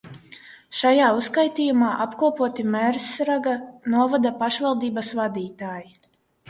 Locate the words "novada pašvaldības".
3.97-5.17